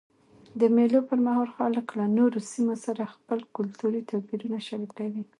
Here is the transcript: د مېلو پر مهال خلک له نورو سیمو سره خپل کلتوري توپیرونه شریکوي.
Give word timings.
د 0.59 0.61
مېلو 0.75 0.99
پر 1.09 1.19
مهال 1.25 1.49
خلک 1.57 1.85
له 1.99 2.05
نورو 2.17 2.39
سیمو 2.51 2.75
سره 2.85 3.11
خپل 3.15 3.39
کلتوري 3.55 4.01
توپیرونه 4.11 4.57
شریکوي. 4.67 5.23